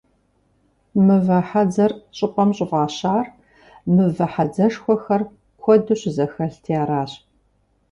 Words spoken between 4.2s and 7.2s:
хьэдзэшхуэхэр куэду щызэхэлъти аращ.